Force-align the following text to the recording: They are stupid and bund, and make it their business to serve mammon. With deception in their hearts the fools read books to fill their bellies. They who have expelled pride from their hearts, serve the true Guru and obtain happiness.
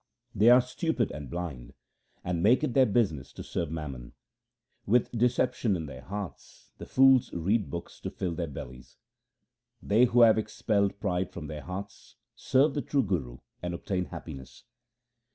They 0.33 0.49
are 0.49 0.61
stupid 0.61 1.11
and 1.11 1.29
bund, 1.29 1.75
and 2.23 2.41
make 2.41 2.63
it 2.63 2.73
their 2.73 2.87
business 2.87 3.31
to 3.33 3.43
serve 3.43 3.69
mammon. 3.69 4.13
With 4.87 5.11
deception 5.11 5.75
in 5.75 5.85
their 5.85 6.01
hearts 6.01 6.71
the 6.79 6.87
fools 6.87 7.31
read 7.33 7.69
books 7.69 7.99
to 7.99 8.09
fill 8.09 8.33
their 8.33 8.47
bellies. 8.47 8.97
They 9.79 10.05
who 10.05 10.21
have 10.21 10.39
expelled 10.39 10.99
pride 10.99 11.31
from 11.31 11.45
their 11.45 11.61
hearts, 11.61 12.15
serve 12.35 12.73
the 12.73 12.81
true 12.81 13.03
Guru 13.03 13.37
and 13.61 13.75
obtain 13.75 14.05
happiness. 14.05 14.63